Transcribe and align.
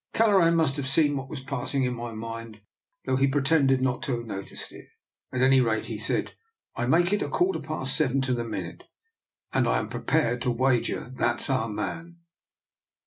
Kelleran 0.15 0.55
must 0.55 0.77
have 0.77 0.87
seen 0.87 1.15
what 1.15 1.29
was 1.29 1.41
passing 1.43 1.83
in 1.83 1.93
my 1.93 2.11
mind, 2.11 2.61
though 3.05 3.17
he 3.17 3.27
pretended 3.27 3.83
not 3.83 4.01
to 4.01 4.17
have 4.17 4.25
noticed 4.25 4.71
it; 4.71 4.87
at 5.31 5.43
any 5.43 5.61
rate 5.61 5.85
he 5.85 5.99
said," 5.99 6.33
I 6.75 6.87
make 6.87 7.13
it 7.13 7.21
a 7.21 7.29
quarter 7.29 7.59
past 7.59 7.95
seven 7.95 8.19
to 8.21 8.33
the 8.33 8.43
minute, 8.43 8.85
and 9.53 9.67
I 9.69 9.77
am 9.77 9.89
prepared 9.89 10.41
to 10.41 10.49
wager 10.49 11.11
that's 11.15 11.51
our 11.51 11.69
man." 11.69 12.17